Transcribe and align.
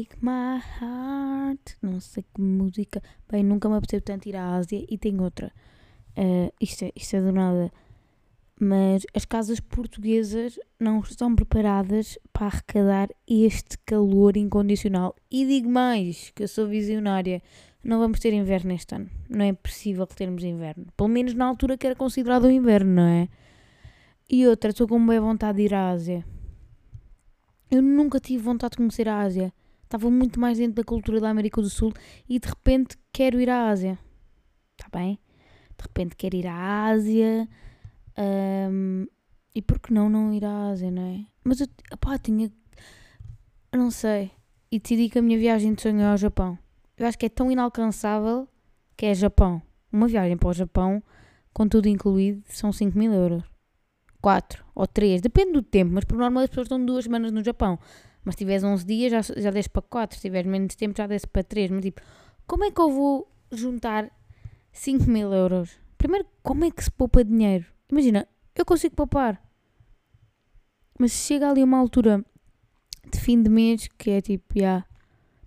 Take 0.00 0.16
my 0.22 0.62
heart. 0.80 1.76
Não 1.82 2.00
sei 2.00 2.22
que 2.22 2.40
música. 2.40 3.02
Bem, 3.30 3.42
nunca 3.42 3.68
me 3.68 3.76
apeteceu 3.76 4.00
tanto 4.00 4.30
ir 4.30 4.34
à 4.34 4.54
Ásia 4.54 4.82
e 4.88 4.96
tem 4.96 5.20
outra. 5.20 5.52
Uh, 6.16 6.50
isto, 6.58 6.86
é, 6.86 6.92
isto 6.96 7.16
é 7.16 7.20
do 7.20 7.30
nada. 7.30 7.70
Mas 8.58 9.04
as 9.12 9.26
casas 9.26 9.60
portuguesas 9.60 10.58
não 10.78 11.00
estão 11.00 11.36
preparadas 11.36 12.18
para 12.32 12.46
arrecadar 12.46 13.10
este 13.28 13.76
calor 13.84 14.38
incondicional. 14.38 15.14
E 15.30 15.44
digo 15.44 15.68
mais, 15.68 16.30
que 16.30 16.44
eu 16.44 16.48
sou 16.48 16.66
visionária. 16.66 17.42
Não 17.84 17.98
vamos 17.98 18.20
ter 18.20 18.32
inverno 18.32 18.72
este 18.72 18.94
ano. 18.94 19.10
Não 19.28 19.44
é 19.44 19.52
possível 19.52 20.06
termos 20.06 20.42
inverno. 20.44 20.86
Pelo 20.96 21.10
menos 21.10 21.34
na 21.34 21.44
altura 21.44 21.76
que 21.76 21.86
era 21.86 21.96
considerado 21.96 22.44
o 22.44 22.50
inverno, 22.50 22.94
não 22.94 23.06
é? 23.06 23.28
E 24.30 24.46
outra, 24.46 24.70
estou 24.70 24.88
com 24.88 25.04
boa 25.04 25.20
vontade 25.20 25.58
de 25.58 25.64
ir 25.64 25.74
à 25.74 25.90
Ásia. 25.90 26.24
Eu 27.70 27.82
nunca 27.82 28.18
tive 28.18 28.42
vontade 28.42 28.72
de 28.72 28.76
conhecer 28.78 29.06
a 29.06 29.20
Ásia. 29.20 29.52
Estava 29.90 30.08
muito 30.08 30.38
mais 30.38 30.56
dentro 30.56 30.74
da 30.74 30.84
cultura 30.84 31.18
da 31.18 31.28
América 31.28 31.60
do 31.60 31.68
Sul 31.68 31.92
e 32.28 32.38
de 32.38 32.46
repente 32.46 32.96
quero 33.12 33.40
ir 33.40 33.50
à 33.50 33.70
Ásia. 33.70 33.98
Está 34.78 34.88
bem? 34.96 35.18
De 35.76 35.82
repente 35.82 36.14
quero 36.14 36.36
ir 36.36 36.46
à 36.46 36.84
Ásia 36.84 37.48
um, 38.70 39.04
e 39.52 39.60
por 39.60 39.80
que 39.80 39.92
não 39.92 40.08
não 40.08 40.32
ir 40.32 40.44
à 40.44 40.68
Ásia, 40.68 40.92
não 40.92 41.02
é? 41.02 41.26
Mas 41.42 41.60
eu, 41.60 41.66
pá, 41.98 42.16
tinha. 42.18 42.52
Eu 43.72 43.80
não 43.80 43.90
sei. 43.90 44.30
E 44.70 44.78
decidi 44.78 45.10
que 45.10 45.18
a 45.18 45.22
minha 45.22 45.36
viagem 45.36 45.74
de 45.74 45.82
sonho 45.82 46.02
é 46.02 46.06
ao 46.06 46.16
Japão. 46.16 46.56
Eu 46.96 47.08
acho 47.08 47.18
que 47.18 47.26
é 47.26 47.28
tão 47.28 47.50
inalcançável 47.50 48.46
que 48.96 49.06
é 49.06 49.14
Japão. 49.14 49.60
Uma 49.90 50.06
viagem 50.06 50.36
para 50.36 50.50
o 50.50 50.52
Japão, 50.52 51.02
com 51.52 51.66
tudo 51.66 51.88
incluído, 51.88 52.44
são 52.46 52.72
5 52.72 52.96
mil 52.96 53.12
euros. 53.12 53.42
4 54.22 54.64
ou 54.72 54.86
3, 54.86 55.20
depende 55.20 55.50
do 55.50 55.62
tempo, 55.62 55.90
mas 55.92 56.04
por 56.04 56.16
norma 56.16 56.44
as 56.44 56.48
pessoas 56.48 56.66
estão 56.66 56.84
duas 56.84 57.02
semanas 57.02 57.32
no 57.32 57.42
Japão. 57.42 57.76
Mas 58.24 58.34
se 58.34 58.38
tiveres 58.38 58.62
11 58.62 58.84
dias, 58.84 59.10
já, 59.10 59.34
já 59.36 59.50
desce 59.50 59.70
para 59.70 59.82
4. 59.82 60.16
Se 60.16 60.22
tiveres 60.22 60.50
menos 60.50 60.74
tempo, 60.74 60.96
já 60.96 61.06
desce 61.06 61.26
para 61.26 61.42
3. 61.42 61.70
Mas 61.70 61.82
tipo, 61.82 62.00
como 62.46 62.64
é 62.64 62.70
que 62.70 62.80
eu 62.80 62.90
vou 62.90 63.30
juntar 63.50 64.10
5 64.72 65.08
mil 65.08 65.32
euros? 65.32 65.70
Primeiro, 65.96 66.26
como 66.42 66.64
é 66.64 66.70
que 66.70 66.84
se 66.84 66.90
poupa 66.90 67.24
dinheiro? 67.24 67.66
Imagina, 67.90 68.26
eu 68.54 68.64
consigo 68.64 68.94
poupar. 68.94 69.42
Mas 70.98 71.12
chega 71.12 71.48
ali 71.48 71.62
uma 71.62 71.78
altura 71.78 72.24
de 73.10 73.18
fim 73.18 73.42
de 73.42 73.48
mês 73.48 73.88
que 73.88 74.10
é 74.10 74.20
tipo, 74.20 74.58
já, 74.58 74.84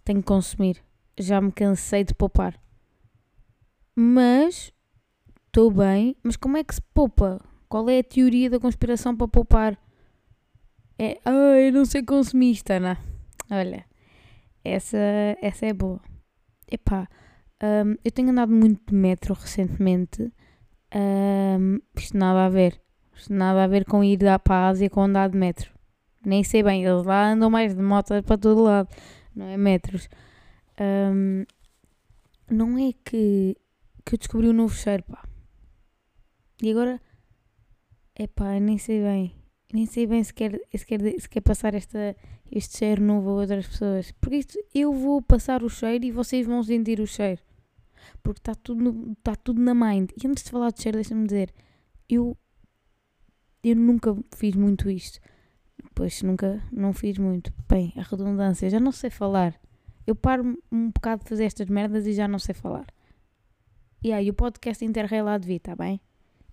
tenho 0.04 0.20
que 0.20 0.26
consumir. 0.26 0.84
Já 1.18 1.40
me 1.40 1.52
cansei 1.52 2.04
de 2.04 2.14
poupar. 2.14 2.60
Mas, 3.96 4.74
estou 5.46 5.70
bem. 5.70 6.16
Mas 6.24 6.36
como 6.36 6.58
é 6.58 6.64
que 6.64 6.74
se 6.74 6.82
poupa? 6.94 7.40
Qual 7.70 7.88
é 7.90 8.00
a 8.00 8.04
teoria 8.04 8.50
da 8.50 8.60
conspiração 8.60 9.16
para 9.16 9.28
poupar? 9.28 9.80
É, 10.98 11.20
eu 11.68 11.72
não 11.74 11.86
sei 11.86 12.04
consumista, 12.04 12.80
não. 12.80 12.98
Olha, 13.52 13.86
essa, 14.64 14.98
essa 15.42 15.66
é 15.66 15.74
boa. 15.74 16.02
Epá, 16.72 17.08
um, 17.62 17.96
eu 18.04 18.12
tenho 18.12 18.30
andado 18.30 18.52
muito 18.52 18.82
de 18.88 18.96
metro 18.96 19.34
recentemente 19.34 20.32
um, 20.96 21.80
isto 21.96 22.18
nada 22.18 22.46
a 22.46 22.50
ver. 22.50 22.80
Isto 23.16 23.34
nada 23.34 23.64
a 23.64 23.68
ver 23.68 23.86
com 23.86 24.04
ir 24.04 24.20
para 24.44 24.56
a 24.56 24.68
Ásia 24.70 24.90
com 24.90 25.04
andar 25.04 25.30
de 25.30 25.38
metro. 25.38 25.72
Nem 26.26 26.44
sei 26.44 26.64
bem, 26.64 26.86
eles 26.86 27.06
lá 27.06 27.32
andam 27.32 27.50
mais 27.50 27.76
de 27.76 27.82
moto 27.82 28.22
para 28.24 28.38
todo 28.38 28.64
lado, 28.64 28.90
não 29.36 29.46
é 29.48 29.58
metros. 29.58 30.08
Um, 30.80 31.46
não 32.50 32.78
é 32.78 32.94
que, 33.04 33.58
que 34.06 34.16
eu 34.16 34.18
descobri 34.18 34.48
um 34.48 34.54
novo 34.54 34.74
cheiro, 34.74 35.04
pá. 35.04 35.24
E 36.62 36.72
agora, 36.72 37.02
é 38.16 38.28
pá, 38.28 38.60
nem 38.60 38.78
sei 38.78 39.02
bem. 39.02 39.43
Nem 39.74 39.86
sei 39.86 40.08
bem 40.08 40.24
se 40.24 40.34
quer, 40.34 40.62
se 40.74 40.86
quer, 40.86 41.02
se 41.20 41.28
quer 41.28 41.42
passar 41.42 41.74
esta, 41.74 42.16
este 42.52 42.78
cheiro 42.78 43.02
novo 43.02 43.32
a 43.32 43.34
outras 43.34 43.68
pessoas. 43.68 44.12
Porque 44.22 44.38
isto, 44.38 44.58
eu 44.74 44.94
vou 44.94 45.22
passar 45.22 45.64
o 45.64 45.70
cheiro 45.70 46.06
e 46.06 46.12
vocês 46.12 46.46
vão 46.46 46.64
sentir 46.64 47.00
o 47.00 47.08
cheiro 47.08 47.42
porque 48.22 48.40
está 48.40 48.56
tudo, 48.56 49.16
tá 49.22 49.36
tudo 49.36 49.62
na 49.62 49.74
mind. 49.74 50.12
E 50.22 50.28
antes 50.28 50.44
de 50.44 50.52
falar 50.52 50.72
de 50.72 50.82
cheiro, 50.82 50.98
deixa-me 50.98 51.26
dizer, 51.26 51.54
eu, 52.10 52.38
eu 53.64 53.76
nunca 53.76 54.16
fiz 54.36 54.56
muito 54.56 54.90
isto. 54.90 55.20
Pois 55.96 56.22
nunca, 56.22 56.62
não 56.72 56.94
fiz 56.94 57.18
muito. 57.18 57.54
Bem, 57.68 57.94
a 57.98 58.02
redundância, 58.02 58.70
já 58.70 58.80
não 58.80 58.92
sei 58.92 59.10
falar. 59.10 59.60
Eu 60.08 60.16
paro 60.16 60.58
um 60.72 60.90
bocado 60.90 61.24
de 61.24 61.30
fazer 61.30 61.46
estas 61.46 61.68
merdas 61.68 62.08
e 62.08 62.14
já 62.14 62.28
não 62.28 62.40
sei 62.40 62.54
falar. 62.54 62.88
E 64.04 64.12
aí, 64.12 64.30
o 64.30 64.34
podcast 64.34 64.84
Interrei 64.84 65.22
lá 65.22 65.38
de 65.38 65.48
vir, 65.48 65.58
está 65.58 65.76
bem? 65.76 66.02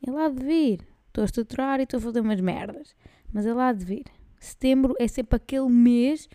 É 0.07 0.11
lá 0.11 0.29
de 0.29 0.45
vir. 0.45 0.87
Estou 1.11 1.23
a 1.23 1.25
estruturar 1.25 1.81
e 1.81 1.83
estou 1.83 1.99
a 1.99 2.01
fazer 2.01 2.21
umas 2.21 2.41
merdas. 2.41 2.95
Mas 3.33 3.45
é 3.45 3.53
lá 3.53 3.73
de 3.73 3.85
vir. 3.85 4.05
Setembro 4.39 4.95
é 4.99 5.09
sempre 5.09 5.37
aquele 5.37 5.69
mês 5.69 6.29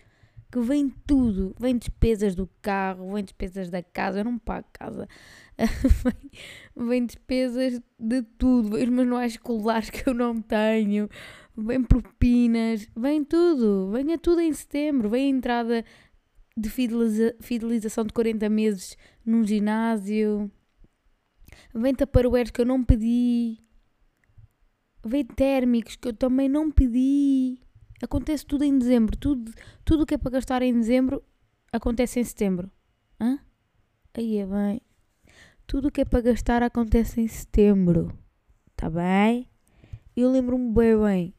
que 0.52 0.60
vem 0.60 0.90
tudo. 1.06 1.54
Vem 1.58 1.78
despesas 1.78 2.34
do 2.34 2.46
carro, 2.60 3.14
vem 3.14 3.24
despesas 3.24 3.70
da 3.70 3.82
casa. 3.82 4.20
Eu 4.20 4.24
não 4.24 4.38
pago 4.38 4.66
casa. 4.74 5.08
vem, 6.76 6.88
vem 6.88 7.06
despesas 7.06 7.80
de 7.98 8.22
tudo. 8.22 8.76
Vem 8.76 8.84
os 8.84 8.90
manuais 8.90 9.32
escolares 9.32 9.88
que 9.88 10.06
eu 10.06 10.12
não 10.12 10.42
tenho. 10.42 11.08
Vem 11.56 11.82
propinas. 11.82 12.86
Vem 12.94 13.24
tudo. 13.24 13.90
Venha 13.90 14.18
tudo 14.18 14.42
em 14.42 14.52
setembro. 14.52 15.08
Vem 15.08 15.24
a 15.24 15.36
entrada 15.36 15.84
de 16.54 16.68
fideliza 16.68 17.34
fidelização 17.40 18.04
de 18.04 18.12
40 18.12 18.46
meses 18.50 18.94
num 19.24 19.42
ginásio. 19.42 20.50
Vem 21.74 21.94
taparoeiros 21.94 22.50
que 22.50 22.60
eu 22.60 22.66
não 22.66 22.84
pedi. 22.84 23.65
Vem 25.06 25.24
térmicos 25.24 25.96
que 25.96 26.08
eu 26.08 26.12
também 26.12 26.48
não 26.48 26.70
pedi. 26.70 27.58
Acontece 28.02 28.44
tudo 28.44 28.64
em 28.64 28.76
dezembro. 28.76 29.16
Tudo 29.16 29.52
tudo 29.84 30.02
o 30.02 30.06
que 30.06 30.14
é 30.14 30.18
para 30.18 30.32
gastar 30.32 30.62
em 30.62 30.72
dezembro 30.72 31.22
acontece 31.72 32.18
em 32.20 32.24
setembro. 32.24 32.70
Hã? 33.20 33.38
Aí 34.14 34.38
é 34.38 34.46
bem. 34.46 34.80
Tudo 35.66 35.88
o 35.88 35.90
que 35.90 36.00
é 36.00 36.04
para 36.04 36.20
gastar 36.20 36.62
acontece 36.62 37.20
em 37.20 37.28
setembro. 37.28 38.16
Tá 38.74 38.90
bem? 38.90 39.48
Eu 40.16 40.30
lembro-me 40.30 40.72
bem 40.72 40.98
bem 40.98 41.34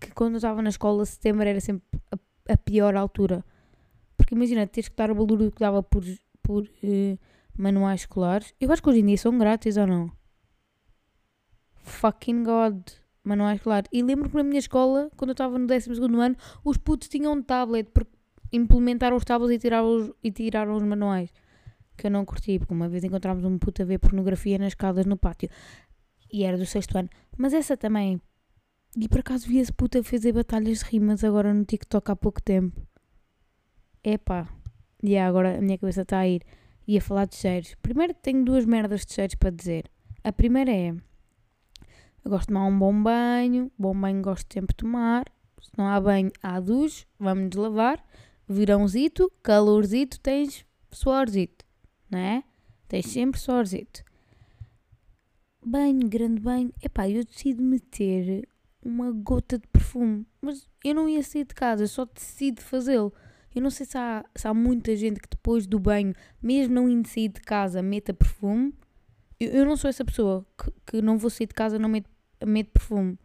que 0.00 0.12
quando 0.12 0.34
eu 0.34 0.38
estava 0.38 0.62
na 0.62 0.68
escola, 0.68 1.04
setembro 1.04 1.46
era 1.46 1.60
sempre 1.60 1.86
a, 2.10 2.52
a 2.52 2.56
pior 2.56 2.94
altura. 2.96 3.44
Porque 4.16 4.34
imagina, 4.34 4.66
teres 4.66 4.88
que 4.88 4.96
dar 4.96 5.10
o 5.10 5.14
valor 5.14 5.50
que 5.50 5.60
dava 5.60 5.82
por, 5.82 6.02
por 6.42 6.62
uh, 6.64 7.18
manuais 7.56 8.02
escolares. 8.02 8.54
Eu 8.60 8.70
acho 8.72 8.82
que 8.82 8.88
hoje 8.88 9.00
em 9.00 9.06
dia 9.06 9.18
são 9.18 9.36
grátis 9.36 9.76
ou 9.76 9.86
não? 9.86 10.15
Fucking 11.86 12.42
God 12.42 12.82
manuais, 13.24 13.60
claro. 13.60 13.86
E 13.92 14.02
lembro 14.02 14.28
que 14.28 14.36
na 14.36 14.42
minha 14.42 14.58
escola, 14.58 15.10
quando 15.16 15.30
eu 15.30 15.32
estava 15.32 15.58
no 15.58 15.66
12 15.66 15.90
ano, 16.20 16.36
os 16.64 16.76
putos 16.76 17.08
tinham 17.08 17.32
um 17.32 17.42
tablet 17.42 17.90
porque 17.92 18.10
implementaram 18.52 19.16
os 19.16 19.24
tablets 19.24 19.56
e 19.56 19.58
tiraram 19.58 19.96
os, 19.96 20.12
e 20.22 20.30
tiraram 20.30 20.74
os 20.76 20.82
manuais. 20.82 21.32
Que 21.96 22.08
eu 22.08 22.10
não 22.10 22.24
curti, 22.24 22.58
porque 22.58 22.74
uma 22.74 22.88
vez 22.88 23.04
encontramos 23.04 23.44
um 23.44 23.58
puto 23.58 23.82
a 23.82 23.84
ver 23.84 23.98
pornografia 23.98 24.58
nas 24.58 24.68
escadas 24.68 25.06
no 25.06 25.16
pátio. 25.16 25.48
E 26.32 26.44
era 26.44 26.58
do 26.58 26.66
sexto 26.66 26.96
ano. 26.98 27.08
Mas 27.36 27.54
essa 27.54 27.76
também. 27.76 28.20
E 28.96 29.08
por 29.08 29.20
acaso 29.20 29.46
vi 29.46 29.58
esse 29.58 29.72
puto 29.72 29.98
a 29.98 30.04
fazer 30.04 30.32
batalhas 30.32 30.80
de 30.80 30.84
rimas 30.84 31.24
agora 31.24 31.52
no 31.54 31.64
TikTok 31.64 32.10
há 32.10 32.16
pouco 32.16 32.42
tempo. 32.42 32.86
Epá. 34.02 34.48
E 35.02 35.16
agora 35.16 35.58
a 35.58 35.60
minha 35.60 35.78
cabeça 35.78 36.02
está 36.02 36.18
a 36.18 36.28
ir. 36.28 36.42
E 36.86 36.98
a 36.98 37.00
falar 37.00 37.26
de 37.26 37.36
cheiros. 37.36 37.74
Primeiro 37.82 38.14
tenho 38.14 38.44
duas 38.44 38.64
merdas 38.64 39.04
de 39.04 39.12
cheiros 39.12 39.34
para 39.34 39.50
dizer. 39.50 39.90
A 40.22 40.32
primeira 40.32 40.70
é 40.70 40.94
eu 42.26 42.30
gosto 42.30 42.48
de 42.48 42.54
tomar 42.54 42.66
um 42.66 42.76
bom 42.76 43.02
banho, 43.04 43.70
bom 43.78 43.94
banho 43.94 44.20
gosto 44.20 44.52
sempre 44.52 44.72
de 44.72 44.78
tomar. 44.78 45.26
Se 45.62 45.70
não 45.78 45.86
há 45.86 46.00
banho, 46.00 46.32
há 46.42 46.58
duche, 46.58 47.06
vamos 47.20 47.44
nos 47.44 47.54
lavar. 47.54 48.04
Virãozito, 48.48 49.30
calorzito, 49.44 50.18
tens 50.18 50.66
suorzito, 50.90 51.64
não 52.10 52.18
é? 52.18 52.42
Tens 52.88 53.06
sempre 53.06 53.38
suorzito. 53.40 54.02
Banho, 55.64 56.00
grande 56.08 56.40
banho. 56.40 56.72
Epá, 56.82 57.08
eu 57.08 57.24
decido 57.24 57.62
meter 57.62 58.48
uma 58.82 59.12
gota 59.12 59.56
de 59.56 59.68
perfume, 59.68 60.26
mas 60.42 60.68
eu 60.84 60.96
não 60.96 61.08
ia 61.08 61.22
sair 61.22 61.44
de 61.44 61.54
casa, 61.54 61.86
só 61.86 62.04
decido 62.06 62.60
fazê-lo. 62.60 63.14
Eu 63.54 63.62
não 63.62 63.70
sei 63.70 63.86
se 63.86 63.96
há, 63.96 64.24
se 64.34 64.48
há 64.48 64.52
muita 64.52 64.96
gente 64.96 65.20
que 65.20 65.28
depois 65.30 65.64
do 65.64 65.78
banho, 65.78 66.12
mesmo 66.42 66.74
não 66.74 66.88
indo 66.88 67.06
sair 67.06 67.28
de 67.28 67.40
casa, 67.40 67.80
meta 67.82 68.12
perfume. 68.12 68.74
Eu, 69.38 69.50
eu 69.50 69.64
não 69.64 69.76
sou 69.76 69.88
essa 69.88 70.04
pessoa 70.04 70.44
que, 70.58 70.72
que 70.86 71.00
não 71.00 71.16
vou 71.16 71.30
sair 71.30 71.46
de 71.46 71.54
casa, 71.54 71.78
não 71.78 71.88
meto 71.88 72.15
medo 72.44 72.66
de 72.66 72.72
perfume. 72.72 73.18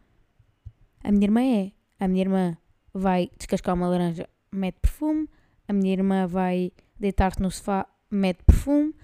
A 1.02 1.10
minha 1.10 1.24
irmã 1.24 1.42
é. 1.42 1.72
A 1.98 2.08
minha 2.08 2.22
irmã 2.22 2.56
vai 2.92 3.30
descascar 3.36 3.74
uma 3.74 3.88
laranja, 3.88 4.28
mete 4.50 4.76
perfume. 4.80 5.28
A 5.68 5.72
minha 5.72 5.92
irmã 5.92 6.26
vai 6.26 6.72
deitar-se 6.98 7.40
no 7.40 7.50
sofá, 7.50 7.86
mete 8.10 8.42
perfume. 8.44 8.94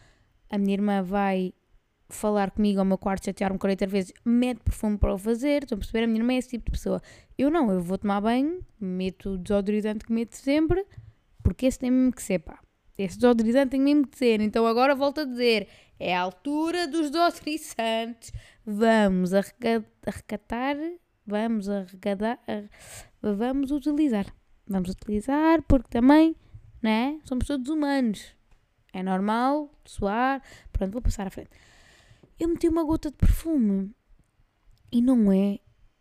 A 0.50 0.58
minha 0.58 0.74
irmã 0.74 1.02
vai 1.02 1.52
falar 2.08 2.50
comigo 2.50 2.78
ao 2.78 2.84
meu 2.84 2.96
quarto, 2.96 3.26
chatear-me 3.26 3.58
40 3.58 3.86
vezes, 3.86 4.12
mete 4.24 4.60
perfume 4.60 4.96
para 4.96 5.14
o 5.14 5.18
fazer. 5.18 5.62
Estão 5.62 5.76
a 5.76 5.78
perceber? 5.78 6.04
A 6.04 6.06
minha 6.06 6.20
irmã 6.20 6.32
é 6.32 6.36
esse 6.36 6.48
tipo 6.48 6.64
de 6.66 6.72
pessoa. 6.72 7.02
Eu 7.36 7.50
não, 7.50 7.70
eu 7.70 7.82
vou 7.82 7.98
tomar 7.98 8.20
banho, 8.20 8.60
meto 8.80 9.30
o 9.30 9.38
desodorizante 9.38 10.04
que 10.04 10.12
meto 10.12 10.34
sempre, 10.34 10.84
porque 11.42 11.66
esse 11.66 11.78
tem 11.78 11.90
mesmo 11.90 12.12
que 12.12 12.22
ser, 12.22 12.40
pá. 12.40 12.58
Esse 12.96 13.16
desodorizante 13.16 13.70
tem 13.70 13.80
mesmo 13.80 14.06
que 14.06 14.18
ser. 14.18 14.40
Então 14.40 14.66
agora 14.66 14.94
volto 14.94 15.20
a 15.20 15.24
dizer: 15.24 15.68
é 16.00 16.16
a 16.16 16.20
altura 16.20 16.88
dos 16.88 17.10
desodorizantes 17.10 18.32
vamos 18.70 19.32
arrecatar, 19.32 20.76
vamos 21.26 21.68
arrecadar, 21.68 22.38
vamos 23.22 23.70
utilizar. 23.70 24.26
Vamos 24.66 24.90
utilizar 24.90 25.62
porque 25.62 25.88
também 25.88 26.36
né? 26.82 27.20
Somos 27.24 27.46
todos 27.46 27.68
humanos. 27.68 28.34
É 28.92 29.02
normal 29.02 29.70
suar. 29.84 30.42
Pronto, 30.72 30.92
vou 30.92 31.02
passar 31.02 31.26
à 31.26 31.30
frente. 31.30 31.50
Eu 32.38 32.48
meti 32.48 32.68
uma 32.68 32.84
gota 32.84 33.10
de 33.10 33.16
perfume. 33.16 33.94
E 34.90 35.02
não 35.02 35.30
é 35.30 35.58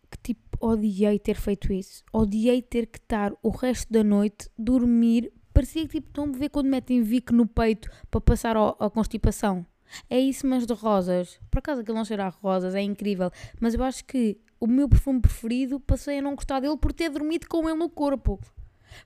que 0.10 0.18
tipo 0.24 0.58
odiei 0.62 1.20
ter 1.20 1.36
feito 1.36 1.74
isso. 1.74 2.04
Odiei 2.14 2.62
ter 2.62 2.88
que 2.88 3.00
estar 3.00 3.34
o 3.44 3.50
resto 3.50 3.92
da 3.92 4.04
noite, 4.04 4.50
dormir. 4.58 5.32
Parecia 5.54 5.84
que 5.88 6.00
tipo, 6.00 6.08
estão 6.08 6.26
a 6.26 6.38
ver 6.38 6.50
quando 6.50 6.68
metem 6.68 7.02
Vic 7.02 7.34
no 7.34 7.46
peito 7.46 7.90
para 8.10 8.22
passar 8.22 8.56
a 8.56 8.90
constipação. 8.90 9.66
É 10.10 10.20
isso, 10.20 10.46
mas 10.48 10.66
de 10.66 10.74
rosas. 10.74 11.40
Por 11.50 11.60
acaso 11.60 11.82
aquilo 11.82 11.98
não 11.98 12.06
cheira 12.06 12.26
a 12.26 12.30
rosas, 12.30 12.76
é 12.76 12.82
incrível. 12.82 13.32
Mas 13.60 13.74
eu 13.74 13.84
acho 13.84 14.04
que 14.06 14.38
o 14.60 14.68
meu 14.68 14.90
perfume 14.90 15.22
preferido 15.22 15.80
passei 15.80 16.20
a 16.20 16.22
não 16.22 16.36
gostar 16.36 16.60
dele 16.60 16.78
por 16.78 16.94
ter 16.94 17.10
dormido 17.10 17.48
com 17.48 17.68
ele 17.68 17.78
no 17.78 17.90
corpo. 17.90 18.40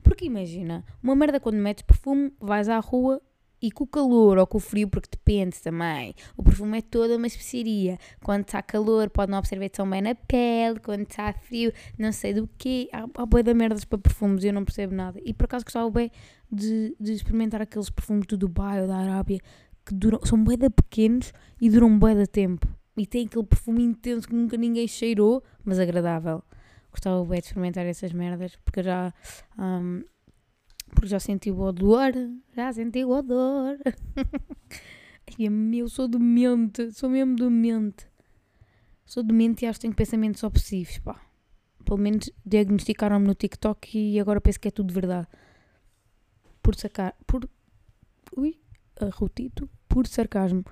Porque 0.02 0.24
imagina, 0.24 0.84
uma 1.02 1.14
merda 1.14 1.40
quando 1.40 1.56
metes 1.56 1.82
perfume, 1.82 2.32
vais 2.40 2.68
à 2.68 2.78
rua 2.78 3.20
e 3.60 3.70
com 3.70 3.84
o 3.84 3.86
calor 3.86 4.38
ou 4.38 4.46
com 4.46 4.58
o 4.58 4.60
frio, 4.60 4.88
porque 4.88 5.08
depende 5.10 5.60
também. 5.60 6.14
O 6.36 6.42
perfume 6.42 6.78
é 6.78 6.80
toda 6.80 7.16
uma 7.16 7.28
especiaria. 7.28 7.96
Quando 8.22 8.42
está 8.42 8.60
calor, 8.60 9.08
pode 9.08 9.30
não 9.30 9.38
absorver 9.38 9.68
tão 9.68 9.88
bem 9.88 10.02
na 10.02 10.16
pele. 10.16 10.80
Quando 10.80 11.02
está 11.02 11.32
frio, 11.32 11.72
não 11.96 12.10
sei 12.10 12.34
do 12.34 12.48
quê. 12.58 12.88
Há, 12.92 13.06
há 13.14 13.26
boi 13.26 13.42
da 13.42 13.54
merdas 13.54 13.84
para 13.84 13.98
perfumes 13.98 14.42
eu 14.42 14.52
não 14.52 14.64
percebo 14.64 14.94
nada. 14.94 15.20
E 15.24 15.32
por 15.32 15.44
acaso 15.44 15.64
gostava 15.64 15.88
bem 15.90 16.10
de, 16.50 16.96
de 16.98 17.12
experimentar 17.12 17.62
aqueles 17.62 17.88
perfumes 17.88 18.26
do 18.26 18.36
Dubai 18.36 18.82
ou 18.82 18.88
da 18.88 18.96
Arábia 18.96 19.38
que 19.84 19.94
duram, 19.94 20.20
são 20.24 20.42
bué 20.42 20.56
pequenos 20.56 21.32
e 21.60 21.70
duram 21.70 21.98
bué 21.98 22.14
de 22.14 22.26
tempo. 22.26 22.66
E 22.96 23.06
tem 23.06 23.26
aquele 23.26 23.44
perfume 23.44 23.82
intenso 23.82 24.28
que 24.28 24.34
nunca 24.34 24.56
ninguém 24.56 24.86
cheirou, 24.86 25.42
mas 25.64 25.78
agradável. 25.78 26.42
Gostava 26.90 27.24
bem 27.24 27.40
de 27.40 27.46
experimentar 27.46 27.86
essas 27.86 28.12
merdas, 28.12 28.54
porque 28.64 28.82
já 28.82 29.14
um, 29.58 30.02
porque 30.94 31.08
já 31.08 31.18
senti 31.18 31.50
o 31.50 31.58
odor. 31.60 32.12
Já 32.54 32.72
senti 32.72 33.04
o 33.04 33.10
odor. 33.10 33.78
Ai, 35.38 35.48
meu, 35.48 35.88
sou 35.88 36.06
demente. 36.06 36.92
Sou 36.92 37.08
mesmo 37.08 37.34
demente. 37.34 38.06
Sou 39.04 39.22
demente 39.22 39.64
e 39.64 39.68
acho 39.68 39.78
que 39.78 39.82
tenho 39.82 39.94
pensamentos 39.94 40.42
obsessivos, 40.42 40.98
pá. 40.98 41.20
Pelo 41.84 41.98
menos 41.98 42.30
diagnosticaram-me 42.44 43.26
no 43.26 43.34
TikTok 43.34 43.98
e 43.98 44.20
agora 44.20 44.40
penso 44.40 44.60
que 44.60 44.68
é 44.68 44.70
tudo 44.70 44.92
verdade. 44.92 45.26
Por 46.62 46.74
sacar. 46.76 47.16
Por. 47.26 47.48
Ui, 48.36 48.58
arrotito. 49.06 49.68
Por 49.88 50.06
sarcasmo. 50.06 50.64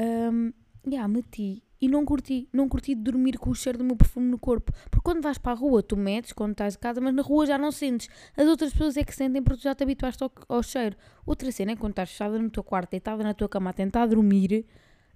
Um, 0.00 0.52
yeah, 0.86 1.06
meti 1.06 1.62
e 1.80 1.88
não 1.88 2.04
curti, 2.04 2.48
não 2.52 2.68
curti 2.68 2.94
de 2.94 3.02
dormir 3.02 3.36
com 3.38 3.50
o 3.50 3.54
cheiro 3.56 3.78
do 3.78 3.84
meu 3.84 3.96
perfume 3.96 4.30
no 4.30 4.38
corpo. 4.38 4.72
Porque 4.88 5.02
quando 5.02 5.20
vais 5.20 5.36
para 5.36 5.50
a 5.50 5.54
rua, 5.54 5.82
tu 5.82 5.96
metes 5.96 6.32
quando 6.32 6.52
estás 6.52 6.76
em 6.76 6.78
casa, 6.78 7.00
mas 7.00 7.12
na 7.12 7.22
rua 7.22 7.44
já 7.44 7.58
não 7.58 7.72
sentes. 7.72 8.08
As 8.36 8.46
outras 8.46 8.72
pessoas 8.72 8.96
é 8.96 9.02
que 9.02 9.12
sentem 9.12 9.42
porque 9.42 9.62
já 9.62 9.74
te 9.74 9.82
habituaste 9.82 10.22
ao, 10.22 10.32
ao 10.48 10.62
cheiro. 10.62 10.96
Outra 11.26 11.50
cena 11.50 11.72
é 11.72 11.76
quando 11.76 11.90
estás 11.90 12.10
fechada 12.10 12.38
no 12.38 12.48
teu 12.50 12.62
quarto, 12.62 12.90
deitada 12.92 13.24
na 13.24 13.34
tua 13.34 13.48
cama 13.48 13.70
a 13.70 13.72
tentar 13.72 14.06
dormir 14.06 14.64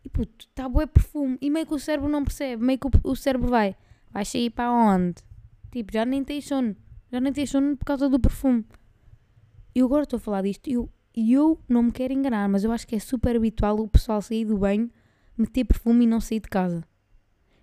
e 0.05 0.09
puto, 0.09 0.47
está 0.47 0.69
bué 0.69 0.87
perfume 0.87 1.37
e 1.41 1.51
meio 1.51 1.67
que 1.67 1.75
o 1.75 1.79
cérebro 1.79 2.09
não 2.09 2.25
percebe, 2.25 2.63
meio 2.65 2.79
que 2.79 2.87
o, 2.87 2.91
o 3.11 3.17
cérebro 3.17 3.49
vai, 3.49 3.77
vai 4.11 4.25
sair 4.25 4.51
para 4.51 4.71
onde? 4.71 5.23
Tipo, 5.71 5.93
já 5.93 6.05
nem 6.05 6.23
tens 6.25 6.47
sono, 6.47 6.77
já 7.13 7.21
nem 7.21 7.33
tens 7.33 7.51
sono 7.51 7.77
por 7.77 7.85
causa 7.85 8.09
do 8.09 8.19
perfume. 8.19 8.65
E 9.75 9.81
agora 9.81 10.05
estou 10.05 10.17
a 10.17 10.21
falar 10.21 10.43
disto 10.43 10.69
e 10.69 10.75
eu, 10.75 10.89
eu 11.17 11.59
não 11.69 11.85
me 11.85 11.93
quero 11.93 12.13
enganar, 12.13 12.49
mas 12.49 12.65
eu 12.65 12.71
acho 12.71 12.87
que 12.87 12.95
é 12.95 12.99
super 12.99 13.37
habitual 13.37 13.79
o 13.81 13.89
pessoal 13.89 14.21
sair 14.21 14.45
do 14.45 14.59
banho 14.59 14.91
meter 15.37 15.65
perfume 15.65 16.05
e 16.05 16.07
não 16.07 16.21
sair 16.21 16.41
de 16.41 16.49
casa. 16.49 16.85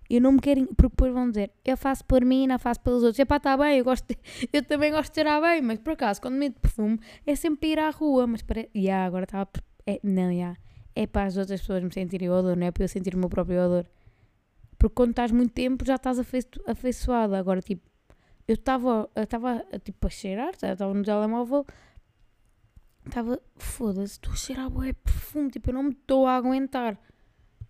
Eu 0.08 0.20
não 0.20 0.32
me 0.32 0.40
quero. 0.40 0.66
Porque 0.66 0.90
depois 0.90 1.12
vão 1.12 1.28
dizer, 1.28 1.50
eu 1.64 1.76
faço 1.76 2.04
por 2.04 2.24
mim 2.24 2.44
e 2.44 2.46
não 2.46 2.58
faço 2.58 2.80
pelos 2.80 3.02
outros. 3.02 3.18
É 3.18 3.24
pá, 3.24 3.36
está 3.36 3.56
bem, 3.56 3.78
eu, 3.78 3.84
gosto 3.84 4.06
de, 4.06 4.18
eu 4.52 4.62
também 4.62 4.92
gosto 4.92 5.10
de 5.10 5.14
cheirar 5.16 5.40
bem, 5.40 5.62
mas 5.62 5.78
por 5.78 5.94
acaso, 5.94 6.20
quando 6.20 6.34
meto 6.34 6.60
perfume, 6.60 6.98
é 7.26 7.34
sempre 7.34 7.70
ir 7.70 7.78
à 7.78 7.90
rua. 7.90 8.26
Mas 8.26 8.42
para. 8.42 8.68
Yeah, 8.76 9.06
agora 9.06 9.24
estava. 9.24 9.48
É, 9.86 10.00
não, 10.02 10.30
yeah. 10.30 10.56
é 10.94 11.06
para 11.06 11.24
as 11.24 11.36
outras 11.36 11.60
pessoas 11.60 11.82
me 11.82 11.92
sentirem 11.92 12.28
o 12.30 12.32
odor, 12.32 12.56
não 12.56 12.66
é 12.66 12.70
para 12.70 12.84
eu 12.84 12.88
sentir 12.88 13.14
o 13.14 13.18
meu 13.18 13.28
próprio 13.28 13.60
odor. 13.60 13.86
Porque 14.78 14.94
quando 14.94 15.10
estás 15.10 15.30
muito 15.32 15.52
tempo 15.52 15.84
já 15.84 15.96
estás 15.96 16.18
afeiçoada. 16.66 17.38
Agora, 17.38 17.60
tipo, 17.60 17.82
eu 18.46 18.54
estava 18.54 19.08
tipo, 19.82 20.06
a 20.06 20.10
cheirar, 20.10 20.50
estava 20.50 20.92
no 20.92 21.02
telemóvel, 21.02 21.64
estava, 23.06 23.40
foda-se, 23.56 24.14
estou 24.14 24.32
a 24.32 24.36
cheirar 24.36 24.70
bué 24.70 24.92
perfume, 24.92 25.50
tipo, 25.50 25.70
eu 25.70 25.74
não 25.74 25.82
me 25.84 25.90
estou 25.90 26.26
a 26.26 26.36
aguentar. 26.36 26.98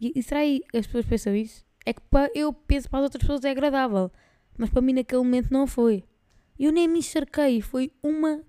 E, 0.01 0.13
e 0.15 0.23
será 0.23 0.41
que 0.41 0.77
as 0.77 0.87
pessoas 0.87 1.07
pensam 1.07 1.35
isso? 1.35 1.65
É 1.85 1.93
que 1.93 2.01
para, 2.03 2.31
eu 2.35 2.53
penso 2.53 2.89
para 2.89 3.01
as 3.01 3.05
outras 3.05 3.21
pessoas 3.21 3.45
é 3.45 3.51
agradável, 3.51 4.11
mas 4.57 4.71
para 4.71 4.81
mim 4.81 4.93
naquele 4.93 5.23
momento 5.23 5.51
não 5.51 5.67
foi. 5.67 6.05
Eu 6.59 6.73
nem 6.73 6.89
me 6.89 7.01
encharquei, 7.01 7.61
foi 7.61 7.93
uma. 8.03 8.43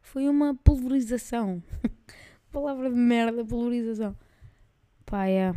Foi 0.00 0.28
uma 0.28 0.54
pulverização. 0.54 1.62
Palavra 2.50 2.88
de 2.88 2.96
merda, 2.96 3.44
pulverização. 3.44 4.16
Pá, 5.04 5.26
é. 5.26 5.54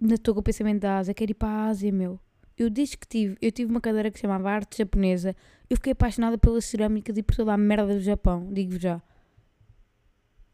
Ainda 0.00 0.14
estou 0.14 0.32
com 0.34 0.40
o 0.40 0.42
pensamento 0.42 0.80
da 0.80 0.98
Ásia, 0.98 1.12
quero 1.12 1.32
ir 1.32 1.34
para 1.34 1.48
a 1.48 1.66
Ásia, 1.66 1.92
meu. 1.92 2.18
Eu 2.58 2.68
disse 2.68 2.98
que 2.98 3.06
tive, 3.06 3.38
eu 3.40 3.52
tive 3.52 3.70
uma 3.70 3.80
cadeira 3.80 4.10
que 4.10 4.18
se 4.18 4.22
chamava 4.22 4.50
Arte 4.50 4.78
Japonesa. 4.78 5.36
Eu 5.70 5.76
fiquei 5.76 5.92
apaixonada 5.92 6.36
pelas 6.36 6.64
cerâmicas 6.64 7.16
e 7.16 7.22
por 7.22 7.36
toda 7.36 7.52
a 7.52 7.56
merda 7.56 7.94
do 7.94 8.00
Japão, 8.00 8.52
digo 8.52 8.76
já. 8.76 9.00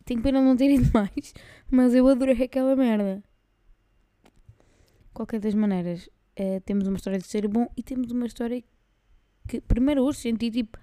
Tenho 0.05 0.21
pena 0.21 0.43
não 0.43 0.55
ter 0.55 0.71
ido 0.71 0.89
mais, 0.93 1.33
mas 1.71 1.95
eu 1.95 2.06
adorei 2.06 2.45
aquela 2.45 2.77
merda. 2.77 3.25
Qualquer 5.15 5.41
das 5.41 5.55
maneiras, 5.55 6.11
é, 6.37 6.61
temos 6.61 6.87
uma 6.87 6.97
história 6.97 7.19
de 7.19 7.27
ser 7.27 7.49
bom 7.49 7.73
e 7.75 7.83
temos 7.83 8.11
uma 8.11 8.27
história 8.27 8.62
que, 9.49 9.62
primeiro 9.62 10.03
hoje 10.03 10.19
senti 10.19 10.50
tipo. 10.50 10.79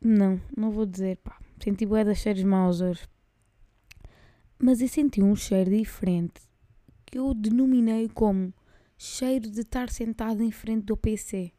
Não, 0.00 0.40
não 0.56 0.70
vou 0.70 0.86
dizer, 0.86 1.16
pá. 1.16 1.36
Senti 1.60 1.84
bué 1.84 2.04
das 2.04 2.18
cheiros 2.18 2.44
maus 2.44 2.80
hoje. 2.80 3.08
Mas 4.56 4.80
eu 4.80 4.86
senti 4.86 5.20
um 5.20 5.34
cheiro 5.34 5.70
diferente 5.70 6.42
que 7.04 7.18
eu 7.18 7.34
denominei 7.34 8.08
como 8.08 8.54
cheiro 8.98 9.48
de 9.48 9.60
estar 9.60 9.88
sentado 9.88 10.42
em 10.42 10.50
frente 10.50 10.84
do 10.84 10.96
PC. 10.96 11.52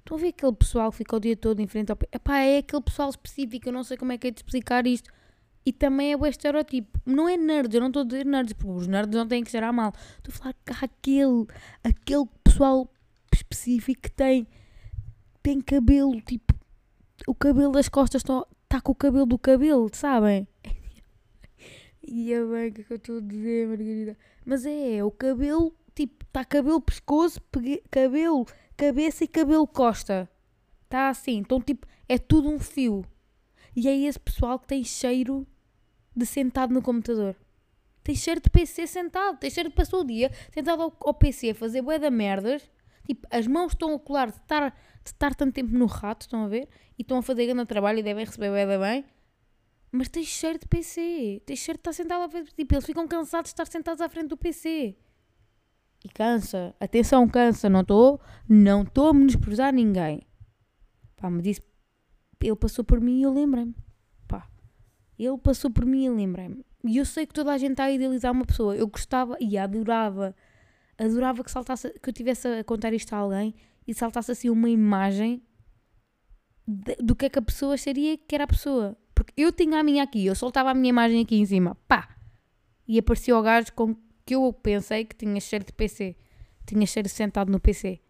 Estão 0.00 0.18
a 0.18 0.20
ver 0.20 0.28
aquele 0.28 0.52
pessoal 0.52 0.90
que 0.90 0.98
fica 0.98 1.16
o 1.16 1.20
dia 1.20 1.36
todo 1.36 1.60
em 1.60 1.66
frente 1.66 1.90
ao. 1.90 1.98
Epá, 2.12 2.38
é 2.40 2.58
aquele 2.58 2.82
pessoal 2.82 3.08
específico, 3.08 3.68
eu 3.68 3.72
não 3.72 3.82
sei 3.82 3.96
como 3.96 4.12
é 4.12 4.18
que 4.18 4.26
é 4.26 4.30
de 4.30 4.40
explicar 4.40 4.86
isto. 4.86 5.10
E 5.64 5.72
também 5.72 6.12
é 6.12 6.16
o 6.16 6.26
estereotipo. 6.26 7.00
Não 7.06 7.28
é 7.28 7.36
nerds, 7.36 7.74
eu 7.74 7.80
não 7.80 7.86
estou 7.86 8.02
a 8.02 8.04
dizer 8.04 8.26
nerds, 8.26 8.52
porque 8.52 8.72
os 8.72 8.86
nerds 8.86 9.16
não 9.16 9.26
têm 9.26 9.44
que 9.44 9.50
cheirar 9.50 9.72
mal. 9.72 9.92
Estou 10.18 10.34
a 10.34 10.36
falar 10.36 10.54
que 10.54 10.84
aquele, 10.84 11.46
aquele 11.84 12.26
pessoal 12.42 12.92
específico 13.32 14.02
que 14.02 14.10
tem, 14.10 14.46
tem 15.40 15.60
cabelo, 15.60 16.20
tipo, 16.20 16.52
o 17.26 17.34
cabelo 17.34 17.72
das 17.72 17.88
costas 17.88 18.22
está 18.22 18.80
com 18.80 18.92
o 18.92 18.96
cabelo 18.96 19.26
do 19.26 19.38
cabelo, 19.38 19.88
sabem? 19.92 20.48
e 22.02 22.32
é 22.32 22.44
bem 22.44 22.72
que 22.72 22.92
eu 22.92 22.96
estou 22.96 23.18
a 23.18 23.20
dizer, 23.20 23.68
Margarida. 23.68 24.18
Mas 24.44 24.66
é, 24.66 24.96
é 24.96 25.04
o 25.04 25.12
cabelo, 25.12 25.72
tipo, 25.94 26.24
está 26.24 26.44
cabelo 26.44 26.80
pescoço, 26.80 27.40
cabelo 27.90 28.46
cabeça 28.76 29.24
e 29.24 29.28
cabelo 29.28 29.66
costa. 29.66 30.28
Está 30.84 31.08
assim. 31.08 31.38
Então, 31.38 31.60
tipo, 31.60 31.86
é 32.08 32.18
tudo 32.18 32.48
um 32.48 32.58
fio. 32.58 33.04
E 33.74 33.88
é 33.88 33.96
esse 33.96 34.18
pessoal 34.18 34.58
que 34.58 34.66
tem 34.66 34.84
cheiro 34.84 35.46
de 36.14 36.26
sentado 36.26 36.74
no 36.74 36.82
computador. 36.82 37.36
Tem 38.02 38.14
cheiro 38.14 38.40
de 38.40 38.50
PC 38.50 38.86
sentado. 38.86 39.38
Tem 39.38 39.50
cheiro 39.50 39.70
de 39.70 39.74
passou 39.74 40.00
o 40.00 40.04
dia 40.04 40.30
sentado 40.52 40.82
ao, 40.82 40.96
ao 41.00 41.14
PC 41.14 41.50
a 41.50 41.54
fazer 41.54 41.82
bué 41.82 41.98
da 41.98 42.10
merdas. 42.10 42.68
Tipo, 43.06 43.26
as 43.30 43.46
mãos 43.46 43.72
estão 43.72 43.94
a 43.94 43.98
colar 43.98 44.30
de 44.30 44.36
estar, 44.36 44.70
de 44.70 45.10
estar 45.10 45.34
tanto 45.34 45.54
tempo 45.54 45.72
no 45.76 45.86
rato, 45.86 46.22
estão 46.22 46.44
a 46.44 46.48
ver? 46.48 46.68
E 46.98 47.02
estão 47.02 47.18
a 47.18 47.22
fazer 47.22 47.46
grande 47.46 47.66
trabalho 47.66 47.98
e 47.98 48.02
devem 48.02 48.24
receber 48.24 48.50
bué 48.50 48.66
da 48.66 48.78
bem. 48.78 49.04
Mas 49.90 50.08
tem 50.08 50.24
cheiro 50.24 50.58
de 50.58 50.66
PC. 50.66 51.42
Tem 51.46 51.56
cheiro 51.56 51.78
de 51.78 51.80
estar 51.80 51.92
sentado 51.92 52.24
a 52.24 52.28
fazer... 52.28 52.50
Tipo, 52.52 52.74
eles 52.74 52.84
ficam 52.84 53.06
cansados 53.06 53.50
de 53.50 53.54
estar 53.54 53.66
sentados 53.66 54.00
à 54.00 54.08
frente 54.08 54.28
do 54.28 54.36
PC. 54.36 54.96
E 56.04 56.08
cansa. 56.08 56.74
Atenção, 56.80 57.28
cansa. 57.28 57.68
Não 57.68 57.80
estou 57.80 58.20
não 58.48 58.82
estou 58.82 59.08
a 59.08 59.14
menosprezar 59.14 59.72
ninguém. 59.72 60.22
Pá, 61.16 61.30
me 61.30 61.42
disse. 61.42 61.60
Ele 62.40 62.56
passou 62.56 62.84
por 62.84 63.00
mim 63.00 63.20
e 63.20 63.22
eu 63.22 63.32
lembrei-me. 63.32 63.74
Pá. 64.26 64.48
Ele 65.18 65.38
passou 65.38 65.70
por 65.70 65.86
mim 65.86 66.02
e 66.02 66.06
eu 66.06 66.14
lembrei-me. 66.14 66.64
E 66.84 66.96
eu 66.96 67.04
sei 67.04 67.26
que 67.26 67.34
toda 67.34 67.52
a 67.52 67.58
gente 67.58 67.72
está 67.72 67.84
a 67.84 67.92
idealizar 67.92 68.32
uma 68.32 68.44
pessoa. 68.44 68.74
Eu 68.74 68.88
gostava 68.88 69.36
e 69.40 69.56
adorava. 69.56 70.34
Adorava 70.98 71.44
que 71.44 71.50
saltasse. 71.50 71.90
Que 72.00 72.08
eu 72.08 72.12
tivesse 72.12 72.48
a 72.48 72.64
contar 72.64 72.92
isto 72.92 73.12
a 73.12 73.18
alguém 73.18 73.54
e 73.86 73.94
saltasse 73.94 74.32
assim 74.32 74.50
uma 74.50 74.68
imagem 74.68 75.42
de, 76.66 76.96
do 76.96 77.14
que 77.14 77.26
é 77.26 77.28
que 77.28 77.38
a 77.38 77.42
pessoa 77.42 77.76
seria 77.76 78.16
que 78.16 78.34
era 78.34 78.44
a 78.44 78.48
pessoa. 78.48 78.96
Porque 79.14 79.32
eu 79.36 79.52
tinha 79.52 79.78
a 79.78 79.82
minha 79.82 80.02
aqui, 80.02 80.26
eu 80.26 80.34
soltava 80.34 80.70
a 80.70 80.74
minha 80.74 80.88
imagem 80.88 81.20
aqui 81.22 81.36
em 81.36 81.46
cima, 81.46 81.76
pá! 81.86 82.16
E 82.86 82.98
aparecia 82.98 83.36
o 83.36 83.42
gajo 83.42 83.72
com 83.72 83.94
que 84.24 84.34
eu 84.34 84.52
pensei 84.52 85.04
que 85.04 85.16
tinha 85.16 85.40
cheiro 85.40 85.64
de 85.64 85.72
PC. 85.72 86.16
Tinha 86.66 86.86
cheiro 86.86 87.08
sentado 87.08 87.50
no 87.50 87.60
PC. 87.60 88.00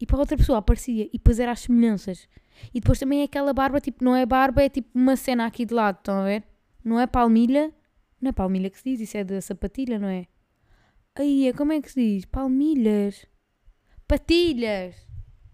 E 0.00 0.06
para 0.06 0.18
outra 0.18 0.36
pessoa 0.36 0.58
aparecia. 0.58 1.06
E 1.06 1.12
depois 1.18 1.38
era 1.38 1.52
as 1.52 1.60
semelhanças. 1.60 2.28
E 2.72 2.80
depois 2.80 2.98
também 2.98 3.20
é 3.20 3.24
aquela 3.24 3.52
barba, 3.52 3.80
tipo, 3.80 4.04
não 4.04 4.14
é 4.14 4.24
barba, 4.24 4.62
é 4.62 4.68
tipo 4.68 4.88
uma 4.94 5.16
cena 5.16 5.46
aqui 5.46 5.64
de 5.64 5.74
lado, 5.74 5.98
estão 5.98 6.20
a 6.20 6.24
ver? 6.24 6.44
Não 6.84 6.98
é 7.00 7.06
palmilha. 7.06 7.72
Não 8.20 8.30
é 8.30 8.32
palmilha 8.32 8.70
que 8.70 8.78
se 8.78 8.84
diz, 8.84 9.00
isso 9.00 9.16
é 9.16 9.24
da 9.24 9.40
sapatilha, 9.40 9.98
não 9.98 10.08
é? 10.08 10.26
Aí, 11.14 11.52
como 11.54 11.72
é 11.72 11.80
que 11.80 11.90
se 11.90 12.00
diz? 12.00 12.24
Palmilhas. 12.24 13.26
Patilhas. 14.08 14.96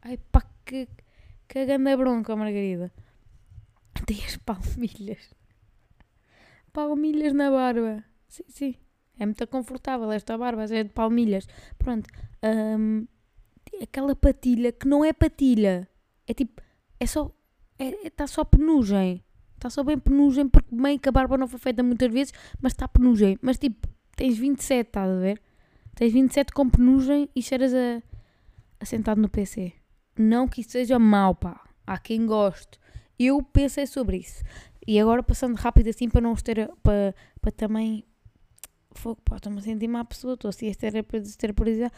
Ai 0.02 0.16
pá, 0.16 0.42
que, 0.64 0.88
que 1.48 1.66
ganda 1.66 1.96
bronca, 1.96 2.34
Margarida. 2.36 2.92
Tem 4.06 4.24
as 4.24 4.36
palmilhas. 4.36 5.34
Palmilhas 6.72 7.32
na 7.34 7.50
barba. 7.50 8.04
Sim, 8.28 8.44
sim. 8.48 8.74
É 9.20 9.26
muito 9.26 9.46
confortável 9.48 10.10
esta 10.10 10.36
barba, 10.38 10.64
é 10.64 10.82
de 10.82 10.88
palmilhas. 10.88 11.46
Pronto. 11.78 12.08
hum, 12.42 13.06
aquela 13.82 14.16
patilha 14.16 14.72
que 14.72 14.88
não 14.88 15.04
é 15.04 15.12
patilha. 15.12 15.86
É 16.26 16.32
tipo, 16.32 16.62
é 16.98 17.06
só, 17.06 17.30
está 17.78 18.06
é, 18.06 18.10
tá 18.10 18.26
só 18.26 18.44
penugem. 18.44 19.22
Está 19.56 19.68
só 19.68 19.84
bem 19.84 19.98
penugem, 19.98 20.48
porque 20.48 20.74
meio 20.74 20.98
que 20.98 21.06
a 21.06 21.12
barba 21.12 21.36
não 21.36 21.46
foi 21.46 21.58
feita 21.60 21.82
muitas 21.82 22.10
vezes, 22.10 22.32
mas 22.62 22.72
está 22.72 22.88
penugem. 22.88 23.38
Mas 23.42 23.58
tipo, 23.58 23.86
tens 24.16 24.38
27, 24.38 24.88
estás 24.88 25.10
a 25.10 25.20
ver? 25.20 25.38
Tens 25.94 26.14
27 26.14 26.54
com 26.54 26.70
penugem 26.70 27.28
e 27.36 27.42
cheiras 27.42 27.74
a, 27.74 28.02
a 28.80 28.86
sentado 28.86 29.20
no 29.20 29.28
PC. 29.28 29.74
Não 30.18 30.48
que 30.48 30.62
isso 30.62 30.70
seja 30.70 30.98
mau, 30.98 31.34
pá. 31.34 31.60
Há 31.86 31.98
quem 31.98 32.24
goste. 32.24 32.80
Eu 33.18 33.42
pensei 33.42 33.86
sobre 33.86 34.16
isso. 34.16 34.42
E 34.86 34.98
agora 34.98 35.22
passando 35.22 35.56
rápido 35.56 35.88
assim 35.90 36.08
para 36.08 36.22
não 36.22 36.34
ter, 36.36 36.70
para, 36.82 37.14
para 37.42 37.52
também 37.52 38.06
fogo, 38.92 39.20
pá, 39.24 39.36
estou-me 39.36 39.58
a 39.58 39.62
sentir 39.62 39.88
má 39.88 40.04
pessoa, 40.04 40.34
estou 40.34 40.48
assim 40.48 40.68
a 40.68 40.70
esteroporizar. 40.70 41.92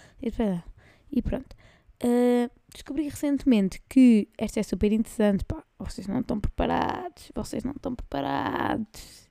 E 1.10 1.22
pronto. 1.22 1.56
Uh, 2.04 2.50
descobri 2.72 3.04
recentemente 3.04 3.80
que 3.88 4.28
esta 4.36 4.58
é 4.58 4.62
super 4.62 4.92
interessante, 4.92 5.44
pá. 5.44 5.62
Vocês 5.78 6.06
não 6.06 6.20
estão 6.20 6.40
preparados, 6.40 7.30
vocês 7.34 7.62
não 7.62 7.72
estão 7.72 7.94
preparados. 7.94 9.28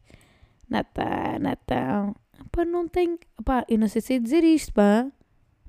Natão, 0.70 1.39
Natão. 1.39 2.15
Pá, 2.51 2.63
não 2.63 2.88
tenho. 2.88 3.20
Pá, 3.44 3.65
eu 3.68 3.77
não 3.77 3.88
sei 3.88 4.01
se 4.01 4.13
é 4.13 4.20
dizer 4.20 4.44
isto, 4.44 4.74
pá. 4.74 5.12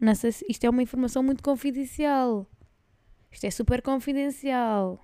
Não 0.00 0.14
sei 0.14 0.32
se, 0.32 0.44
isto 0.48 0.64
é 0.64 0.70
uma 0.70 0.82
informação 0.82 1.22
muito 1.22 1.42
confidencial. 1.42 2.46
Isto 3.30 3.46
é 3.46 3.50
super 3.50 3.82
confidencial. 3.82 5.00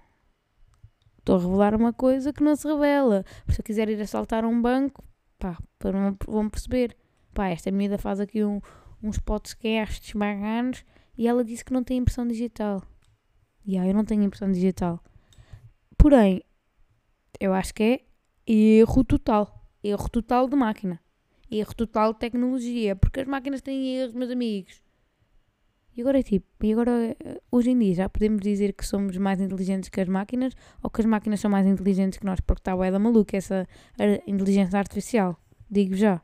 Estou 1.18 1.36
a 1.36 1.40
revelar 1.40 1.74
uma 1.74 1.92
coisa 1.92 2.32
que 2.32 2.42
não 2.42 2.54
se 2.54 2.66
revela. 2.68 3.24
Se 3.48 3.60
eu 3.60 3.64
quiser 3.64 3.88
ir 3.88 4.00
assaltar 4.00 4.44
um 4.44 4.60
banco, 4.62 5.04
pá, 5.38 5.58
vão 6.26 6.48
perceber. 6.48 6.96
Pá, 7.32 7.48
esta 7.48 7.70
menina 7.70 7.98
faz 7.98 8.20
aqui 8.20 8.44
um, 8.44 8.60
uns 9.02 9.18
podcasts 9.18 10.12
bacanos 10.12 10.84
e 11.16 11.26
ela 11.26 11.44
disse 11.44 11.64
que 11.64 11.72
não 11.72 11.84
tem 11.84 11.98
impressão 11.98 12.26
digital. 12.26 12.82
E 13.64 13.72
yeah, 13.72 13.88
eu 13.90 13.94
não 13.94 14.04
tenho 14.04 14.22
impressão 14.22 14.50
digital. 14.50 15.02
Porém, 15.96 16.42
eu 17.40 17.52
acho 17.52 17.74
que 17.74 17.82
é 17.82 18.00
erro 18.46 19.04
total. 19.04 19.68
Erro 19.82 20.08
total 20.08 20.48
de 20.48 20.56
máquina. 20.56 21.00
Erro 21.50 21.74
total 21.74 22.12
de 22.12 22.18
tecnologia. 22.18 22.96
Porque 22.96 23.20
as 23.20 23.26
máquinas 23.26 23.60
têm 23.60 23.96
erros, 23.96 24.14
meus 24.14 24.30
amigos. 24.30 24.82
E 25.98 26.00
agora 26.00 26.20
é 26.20 26.22
tipo, 26.22 26.46
e 26.62 26.72
agora 26.72 27.16
hoje 27.50 27.70
em 27.70 27.78
dia 27.80 27.92
já 27.92 28.08
podemos 28.08 28.40
dizer 28.40 28.72
que 28.72 28.86
somos 28.86 29.16
mais 29.16 29.40
inteligentes 29.40 29.88
que 29.88 30.00
as 30.00 30.06
máquinas 30.06 30.54
ou 30.80 30.88
que 30.88 31.00
as 31.00 31.04
máquinas 31.04 31.40
são 31.40 31.50
mais 31.50 31.66
inteligentes 31.66 32.20
que 32.20 32.24
nós, 32.24 32.38
porque 32.38 32.60
está 32.60 32.76
o 32.76 32.88
da 32.88 33.00
maluca 33.00 33.36
essa 33.36 33.66
inteligência 34.24 34.78
artificial. 34.78 35.36
Digo 35.68 35.96
já. 35.96 36.22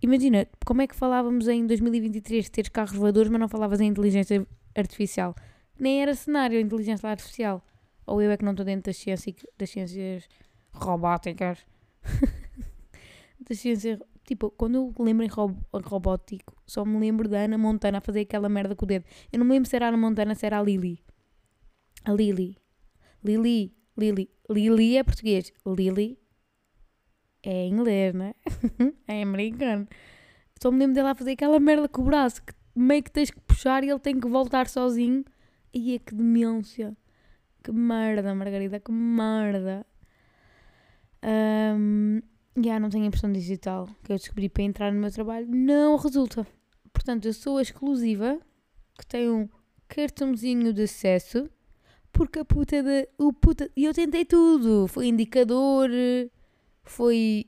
Imagina, 0.00 0.46
como 0.64 0.80
é 0.80 0.86
que 0.86 0.94
falávamos 0.94 1.48
em 1.48 1.66
2023 1.66 2.44
de 2.44 2.50
ter 2.52 2.70
carros 2.70 2.94
voadores, 2.94 3.28
mas 3.28 3.40
não 3.40 3.48
falavas 3.48 3.80
em 3.80 3.88
inteligência 3.88 4.46
artificial? 4.76 5.34
Nem 5.76 6.00
era 6.00 6.14
cenário 6.14 6.60
inteligência 6.60 7.10
artificial. 7.10 7.66
Ou 8.06 8.22
eu 8.22 8.30
é 8.30 8.36
que 8.36 8.44
não 8.44 8.52
estou 8.52 8.64
dentro 8.64 8.92
das 8.92 8.96
ciências, 8.96 9.34
das 9.58 9.70
ciências 9.70 10.28
robóticas. 10.72 11.58
das 13.48 13.58
ciências 13.58 13.98
Tipo, 14.24 14.50
quando 14.50 14.76
eu 14.76 14.94
lembro 14.98 15.24
em 15.24 15.28
rob 15.28 15.54
robótico, 15.84 16.56
só 16.66 16.84
me 16.84 16.98
lembro 16.98 17.28
da 17.28 17.40
Ana 17.40 17.58
Montana 17.58 17.98
a 17.98 18.00
fazer 18.00 18.20
aquela 18.20 18.48
merda 18.48 18.74
com 18.74 18.84
o 18.84 18.88
dedo. 18.88 19.04
Eu 19.32 19.38
não 19.38 19.46
me 19.46 19.52
lembro 19.52 19.68
se 19.68 19.76
era 19.76 19.86
a 19.86 19.88
Ana 19.88 19.98
Montana, 19.98 20.34
se 20.34 20.46
era 20.46 20.58
a 20.58 20.62
Lily. 20.62 20.98
A 22.04 22.12
Lily. 22.12 22.56
Lily. 23.22 23.74
Lily. 23.96 24.30
Lily 24.48 24.96
é 24.96 25.02
português. 25.04 25.52
Lily 25.66 26.18
é 27.42 27.66
inglês, 27.66 28.14
né? 28.14 28.34
é 29.06 29.22
americano. 29.22 29.86
Só 30.60 30.70
me 30.70 30.78
lembro 30.78 30.94
dela 30.94 31.10
a 31.10 31.14
fazer 31.14 31.32
aquela 31.32 31.60
merda 31.60 31.88
com 31.88 32.02
o 32.02 32.04
braço, 32.04 32.42
que 32.42 32.54
meio 32.74 33.02
que 33.02 33.10
tens 33.10 33.30
que 33.30 33.40
puxar 33.40 33.84
e 33.84 33.90
ele 33.90 33.98
tem 33.98 34.18
que 34.18 34.26
voltar 34.26 34.66
sozinho. 34.68 35.24
E 35.72 35.94
é 35.94 35.98
que 35.98 36.14
demência. 36.14 36.96
Que 37.62 37.72
merda, 37.72 38.34
Margarida, 38.34 38.80
que 38.80 38.90
merda. 38.90 39.86
Um, 41.22 42.20
yeah, 42.56 42.80
não 42.80 42.90
tenho 42.90 43.04
impressão 43.04 43.32
digital 43.32 43.88
que 44.02 44.12
eu 44.12 44.16
descobri 44.16 44.48
para 44.48 44.62
entrar 44.62 44.92
no 44.92 45.00
meu 45.00 45.10
trabalho, 45.10 45.46
não 45.48 45.96
resulta. 45.96 46.46
Portanto, 46.92 47.26
eu 47.26 47.32
sou 47.32 47.58
a 47.58 47.62
exclusiva 47.62 48.38
que 48.98 49.06
tem 49.06 49.28
um 49.28 49.48
cartãozinho 49.88 50.72
de 50.72 50.82
acesso 50.82 51.48
porque 52.14 52.38
a 52.38 52.44
puta 52.44 52.80
de. 52.82 53.08
O 53.18 53.32
puta, 53.32 53.68
e 53.76 53.84
eu 53.84 53.92
tentei 53.92 54.24
tudo. 54.24 54.86
Foi 54.86 55.08
indicador, 55.08 55.90
foi. 56.84 57.46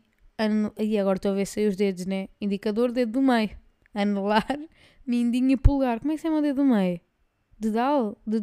E 0.77 0.99
agora 0.99 1.17
estou 1.17 1.31
a 1.31 1.35
ver 1.35 1.47
se 1.47 1.67
os 1.67 1.77
dedos, 1.77 2.05
né? 2.05 2.29
Indicador, 2.41 2.91
dedo 2.91 3.13
do 3.13 3.23
meio. 3.23 3.51
Anelar, 3.95 4.45
mindinho 5.07 5.53
e 5.53 5.57
pulgar. 5.57 6.01
Como 6.01 6.13
é 6.13 6.17
que 6.17 6.21
se 6.21 6.27
chama 6.27 6.41
o 6.41 6.43
dedo 6.43 6.57
do 6.57 6.65
meio? 6.65 7.01
Dedal? 7.59 8.19
De, 8.27 8.43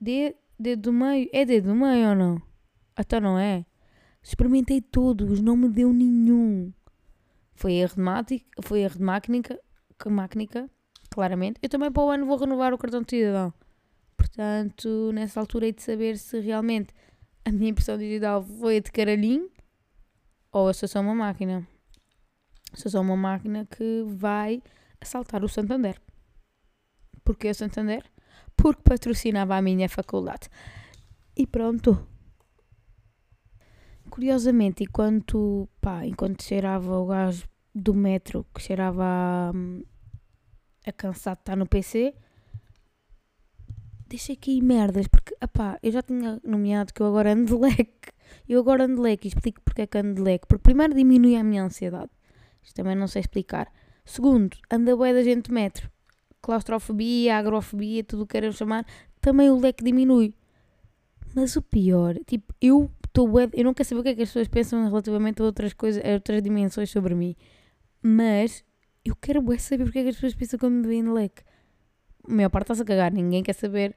de, 0.00 0.34
dedo 0.58 0.82
do 0.82 0.92
meio? 0.92 1.28
É 1.32 1.44
dedo 1.44 1.68
do 1.68 1.74
meio 1.74 2.08
ou 2.08 2.14
não? 2.14 2.42
Até 2.96 3.20
não 3.20 3.38
é? 3.38 3.66
Experimentei 4.24 4.80
todos, 4.80 5.42
não 5.42 5.54
me 5.54 5.68
deu 5.68 5.92
nenhum. 5.92 6.72
Foi 7.54 7.74
erro 7.74 7.94
de, 7.94 8.00
mática, 8.00 8.46
foi 8.62 8.80
erro 8.80 8.96
de 8.96 9.02
máquina, 9.02 9.42
máquina, 10.06 10.70
claramente. 11.10 11.60
Eu 11.62 11.68
também 11.68 11.92
para 11.92 12.02
o 12.02 12.08
ano 12.08 12.24
vou 12.24 12.38
renovar 12.38 12.72
o 12.72 12.78
cartão 12.78 13.02
de 13.02 13.10
cidadão. 13.10 13.52
Portanto, 14.16 15.12
nessa 15.12 15.38
altura 15.40 15.66
hei 15.66 15.72
de 15.72 15.82
saber 15.82 16.16
se 16.16 16.40
realmente 16.40 16.94
a 17.44 17.52
minha 17.52 17.70
impressão 17.70 17.98
digital 17.98 18.42
foi 18.42 18.78
a 18.78 18.80
de 18.80 18.90
caralhinho 18.90 19.50
ou 20.50 20.68
eu 20.68 20.74
sou 20.74 20.88
só 20.88 21.00
uma 21.00 21.14
máquina. 21.14 21.68
Sou 22.72 22.90
só 22.90 23.02
uma 23.02 23.16
máquina 23.16 23.66
que 23.66 24.04
vai 24.06 24.62
assaltar 25.00 25.44
o 25.44 25.48
Santander. 25.48 26.00
Porquê 27.22 27.50
o 27.50 27.54
Santander? 27.54 28.02
Porque 28.56 28.82
patrocinava 28.82 29.54
a 29.54 29.60
minha 29.60 29.88
faculdade. 29.88 30.48
E 31.36 31.46
pronto, 31.46 32.06
curiosamente, 34.10 34.84
enquanto, 34.84 35.68
pá, 35.80 36.06
enquanto 36.06 36.42
cheirava 36.42 36.98
o 36.98 37.06
gajo 37.06 37.46
do 37.74 37.94
metro, 37.94 38.46
que 38.54 38.62
cheirava 38.62 39.04
a, 39.04 39.52
a 40.86 40.92
cansado 40.92 41.38
de 41.38 41.42
estar 41.42 41.56
no 41.56 41.66
PC, 41.66 42.14
deixei 44.06 44.34
aqui 44.34 44.62
merdas, 44.62 45.08
porque, 45.08 45.34
pá, 45.52 45.78
eu 45.82 45.90
já 45.90 46.02
tinha 46.02 46.40
nomeado 46.44 46.92
que 46.92 47.00
eu 47.00 47.06
agora 47.06 47.32
ando 47.32 47.46
de 47.46 47.60
leque. 47.60 48.14
Eu 48.48 48.60
agora 48.60 48.84
ando 48.84 48.96
de 48.96 49.00
leque 49.00 49.26
e 49.26 49.30
explico 49.30 49.60
porque 49.62 49.82
é 49.82 49.86
que 49.86 49.98
ando 49.98 50.14
de 50.14 50.22
leque. 50.22 50.46
Porque 50.46 50.62
primeiro 50.62 50.94
diminui 50.94 51.36
a 51.36 51.44
minha 51.44 51.62
ansiedade. 51.62 52.10
Isto 52.62 52.74
também 52.76 52.94
não 52.94 53.06
sei 53.06 53.20
explicar. 53.20 53.70
Segundo, 54.04 54.56
anda 54.70 54.96
bué 54.96 55.12
da 55.12 55.22
gente 55.22 55.52
metro. 55.52 55.90
Claustrofobia, 56.42 57.38
agrofobia, 57.38 58.04
tudo 58.04 58.22
o 58.22 58.26
que 58.26 58.32
queiram 58.32 58.52
chamar, 58.52 58.86
também 59.20 59.50
o 59.50 59.58
leque 59.58 59.82
diminui. 59.82 60.34
Mas 61.34 61.56
o 61.56 61.62
pior, 61.62 62.16
tipo, 62.26 62.54
eu 62.60 62.90
estou 63.14 63.28
eu 63.52 63.64
não 63.64 63.72
quero 63.72 63.88
saber 63.88 64.00
o 64.00 64.02
que 64.02 64.08
é 64.08 64.14
que 64.16 64.22
as 64.22 64.28
pessoas 64.28 64.48
pensam 64.48 64.84
relativamente 64.84 65.40
a 65.40 65.44
outras 65.44 65.72
coisas, 65.72 66.04
a 66.04 66.14
outras 66.14 66.42
dimensões 66.42 66.90
sobre 66.90 67.14
mim, 67.14 67.36
mas 68.02 68.64
eu 69.04 69.14
quero 69.14 69.40
web 69.40 69.62
saber 69.62 69.84
porque 69.84 70.00
é 70.00 70.02
que 70.02 70.08
as 70.08 70.16
pessoas 70.16 70.34
pensam 70.34 70.58
quando 70.58 70.74
me 70.74 70.86
veem 70.86 71.02
no 71.02 71.14
leque. 71.14 71.42
A 72.28 72.34
maior 72.34 72.48
parte 72.48 72.64
está-se 72.64 72.82
a 72.82 72.84
cagar, 72.84 73.12
ninguém 73.12 73.42
quer 73.42 73.52
saber, 73.52 73.94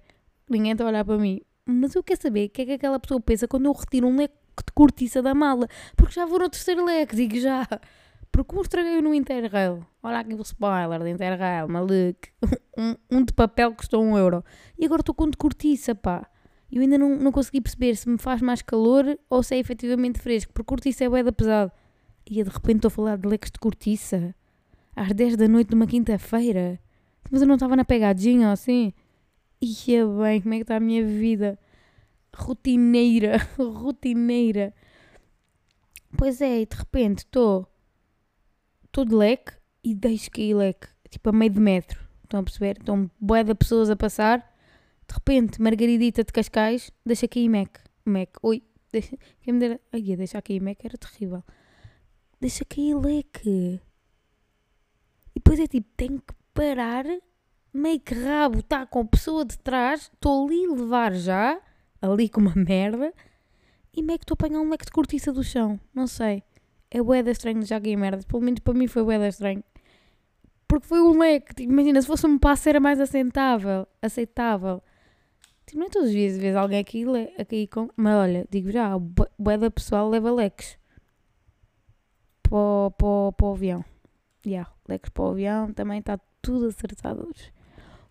ninguém 0.47 0.74
está 0.74 0.83
a 0.83 0.88
olhar 0.88 1.03
para 1.03 1.17
mim. 1.17 1.41
Mas 1.65 1.95
eu 1.95 2.03
quero 2.03 2.21
saber 2.21 2.45
o 2.45 2.50
que 2.50 2.62
é 2.62 2.65
que 2.65 2.71
aquela 2.74 3.00
pessoa 3.00 3.19
pensa 3.19 3.47
quando 3.47 3.65
eu 3.65 3.74
retiro 3.74 4.07
um 4.07 4.15
leque 4.15 4.36
de 4.65 4.71
cortiça 4.74 5.21
da 5.21 5.33
mala, 5.33 5.67
porque 5.95 6.13
já 6.13 6.25
vou 6.25 6.39
no 6.39 6.50
terceiro 6.50 6.86
leque, 6.86 7.15
digo 7.15 7.39
já. 7.39 7.67
Porque 8.31 8.50
como 8.50 8.62
estraguei 8.62 9.01
no 9.01 9.13
Interrail, 9.13 9.83
olha 10.03 10.19
aqui 10.19 10.36
o 10.36 10.41
spoiler 10.41 11.00
do 11.00 11.07
Interrail, 11.07 11.67
maluco, 11.67 12.27
um, 12.77 12.95
um 13.09 13.24
de 13.24 13.33
papel 13.33 13.74
custou 13.74 14.03
um 14.03 14.15
euro. 14.15 14.43
E 14.77 14.86
agora 14.86 15.01
estou 15.01 15.15
com 15.15 15.27
de 15.27 15.38
cortiça, 15.38 15.95
pá 15.95 16.29
eu 16.71 16.81
ainda 16.81 16.97
não, 16.97 17.15
não 17.17 17.31
consegui 17.31 17.62
perceber 17.62 17.95
se 17.95 18.09
me 18.09 18.17
faz 18.17 18.41
mais 18.41 18.62
calor 18.62 19.17
ou 19.29 19.41
se 19.41 19.55
é 19.55 19.59
efetivamente 19.59 20.19
fresco, 20.19 20.51
porque 20.53 20.67
cortiça 20.67 21.05
é 21.05 21.09
bué 21.09 21.24
pesado. 21.31 21.71
E 22.25 22.43
de 22.43 22.50
repente 22.50 22.77
estou 22.77 22.89
a 22.89 22.91
falar 22.91 23.17
de 23.17 23.27
leques 23.27 23.51
de 23.51 23.59
cortiça 23.59 24.36
às 24.95 25.13
10 25.13 25.38
da 25.38 25.47
noite 25.47 25.69
de 25.69 25.75
uma 25.75 25.88
quinta-feira. 25.88 26.79
Mas 27.31 27.41
eu 27.41 27.47
não 27.47 27.55
estava 27.55 27.75
na 27.75 27.86
pegadinha 27.86 28.51
assim. 28.51 28.93
Ia 29.62 30.05
bem, 30.05 30.41
como 30.41 30.53
é 30.53 30.57
que 30.57 30.63
está 30.63 30.75
a 30.75 30.79
minha 30.79 31.05
vida? 31.05 31.57
Rotineira, 32.36 33.38
rotineira. 33.57 34.74
Pois 36.17 36.41
é, 36.41 36.62
e 36.62 36.65
de 36.65 36.75
repente 36.75 37.19
estou 37.19 37.65
estou 38.86 39.05
de 39.05 39.15
leque 39.15 39.53
e 39.83 39.93
deixo 39.93 40.31
cair 40.31 40.53
leque, 40.55 40.88
tipo 41.09 41.29
a 41.29 41.31
meio 41.31 41.51
de 41.51 41.59
metro. 41.59 42.00
Estão 42.24 42.41
a 42.41 42.43
perceber? 42.43 42.77
Estão 42.77 43.09
bué 43.19 43.43
de 43.43 43.55
pessoas 43.55 43.89
a 43.89 43.95
passar 43.95 44.57
de 45.08 45.14
repente, 45.14 45.62
Margaridita 45.62 46.24
de 46.24 46.34
Cascais, 46.34 46.92
deixa 47.06 47.26
aqui 47.26 47.48
Mac. 47.48 47.78
Mac, 48.06 48.38
oi, 48.44 48.62
deixa, 48.92 49.18
quem 49.42 49.54
me 49.54 49.60
dera, 49.60 49.80
ai, 49.92 50.02
deixa 50.16 50.38
aqui 50.38 50.60
Mac 50.60 50.84
era 50.84 50.98
terrível. 50.98 51.44
Deixa 52.40 52.66
cair 52.66 52.96
leque. 52.96 53.82
E 55.36 55.40
depois 55.40 55.60
é 55.60 55.68
tipo, 55.68 55.88
tenho 55.96 56.20
que 56.20 56.34
parar, 56.54 57.06
meio 57.74 58.00
que 58.00 58.14
rabo 58.14 58.60
está 58.60 58.86
com 58.86 59.02
a 59.02 59.06
pessoa 59.06 59.46
de 59.46 59.58
trás, 59.58 60.12
estou 60.14 60.46
ali 60.46 60.66
a 60.66 60.74
levar 60.74 61.14
já, 61.14 61.62
ali 62.02 62.28
com 62.28 62.42
uma 62.42 62.54
merda, 62.56 63.14
e 63.96 64.04
meio 64.04 64.20
que 64.20 64.24
estou 64.24 64.36
a 64.36 64.46
apanhar 64.46 64.62
um 64.62 64.70
leque 64.70 64.86
de 64.86 64.92
cortiça 64.92 65.32
do 65.32 65.44
chão. 65.44 65.80
Não 65.94 66.06
sei. 66.06 66.44
É 66.92 67.02
boeda 67.02 67.32
estranho 67.32 67.66
já 67.66 67.80
que 67.82 67.96
merda. 67.96 68.24
Pelo 68.28 68.44
menos 68.44 68.60
para 68.60 68.74
mim 68.74 68.88
foi 68.88 69.04
boeda 69.04 69.28
estranho. 69.28 69.64
Porque 70.68 70.86
foi 70.86 71.02
um 71.02 71.18
leque. 71.18 71.56
Tipo, 71.56 71.72
imagina, 71.72 72.00
se 72.00 72.08
fosse 72.08 72.28
um 72.28 72.38
passo 72.38 72.70
era 72.70 72.80
mais 72.80 73.00
aceitável. 73.00 73.88
Aceitável. 74.00 74.82
Tipo, 75.67 75.79
não 75.79 75.88
é 75.88 75.89
todos 75.89 76.07
os 76.07 76.13
dias 76.13 76.38
vês 76.38 76.55
alguém 76.55 76.79
aqui, 76.79 77.03
aqui 77.38 77.67
com... 77.67 77.89
Mas 77.97 78.15
olha, 78.15 78.47
digo 78.50 78.71
já, 78.71 78.97
boeda 79.38 79.69
pessoal 79.69 80.09
leva 80.09 80.31
leques. 80.31 80.79
Para, 82.41 82.57
o 82.57 83.51
avião. 83.51 83.83
Yeah, 84.45 84.71
leques 84.88 85.09
para 85.09 85.25
o 85.25 85.31
avião. 85.31 85.74
Também 85.74 86.00
está 86.00 86.17
tudo 86.41 86.67
acertado 86.67 87.27
hoje. 87.27 87.51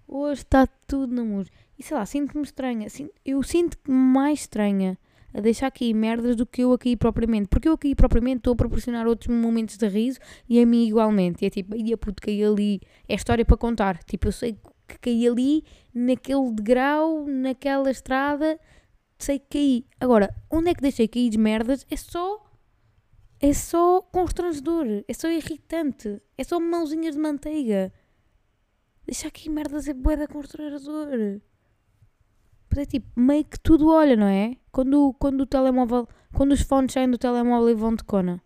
Hoje 0.07 0.43
está 0.43 0.67
tudo 0.87 1.15
na 1.15 1.25
música. 1.25 1.57
E 1.79 1.83
sei 1.83 1.97
lá, 1.97 2.05
sinto-me 2.05 2.45
estranha. 2.45 2.89
Eu 3.25 3.43
sinto-me 3.43 3.97
mais 3.97 4.41
estranha 4.41 4.99
a 5.33 5.41
deixar 5.41 5.71
cair 5.71 5.95
merdas 5.95 6.37
do 6.37 6.45
que 6.45 6.63
eu 6.63 6.75
a 6.75 6.79
cair 6.79 6.97
propriamente. 6.97 7.49
Porque 7.49 7.69
eu 7.69 7.73
a 7.73 7.79
cair 7.79 7.95
propriamente 7.95 8.41
estou 8.41 8.53
a 8.53 8.57
proporcionar 8.57 9.07
outros 9.07 9.35
momentos 9.35 9.79
de 9.79 9.89
riso 9.89 10.19
e 10.47 10.61
a 10.61 10.67
mim 10.67 10.87
igualmente. 10.87 11.43
E 11.43 11.47
é 11.47 11.51
tipo, 11.51 11.75
ia 11.75 11.97
puto, 11.97 12.21
caí 12.21 12.45
ali. 12.45 12.83
É 13.09 13.15
história 13.15 13.47
para 13.47 13.57
contar. 13.57 14.05
Tipo, 14.05 14.29
eu 14.29 14.33
sei 14.33 14.59
que 14.87 14.99
caí 14.99 15.27
ali, 15.27 15.65
naquele 15.95 16.51
degrau, 16.53 17.27
naquela 17.27 17.91
estrada, 17.91 18.59
sei 19.19 19.39
que 19.39 19.47
caí. 19.51 19.87
Agora, 20.01 20.35
onde 20.51 20.71
é 20.71 20.75
que 20.75 20.83
deixei 20.83 21.09
cair 21.09 21.31
de 21.31 21.39
merdas? 21.39 21.87
É 21.91 21.97
só. 21.97 22.45
É 23.41 23.53
só 23.53 24.01
constrangedor. 24.01 25.05
É 25.07 25.13
só 25.13 25.29
irritante. 25.29 26.23
É 26.39 26.45
só 26.45 26.59
mãozinhas 26.59 27.15
de 27.15 27.21
manteiga. 27.21 27.93
Deixar 29.05 29.29
aqui 29.29 29.51
merdas 29.51 29.87
é 29.89 29.95
boeda 29.95 30.27
constrangedor 30.27 31.41
é 32.79 32.85
tipo, 32.85 33.09
meio 33.19 33.45
que 33.45 33.59
tudo 33.59 33.89
olha, 33.89 34.17
não 34.17 34.27
é? 34.27 34.57
Quando, 34.71 35.15
quando 35.19 35.43
o 35.43 35.47
telemóvel, 35.47 36.09
quando 36.35 36.53
os 36.53 36.61
fones 36.61 36.93
saem 36.93 37.11
do 37.11 37.19
telemóvel 37.19 37.71
e 37.71 37.75
vão 37.75 37.95
de 37.95 38.05
cona, 38.05 38.43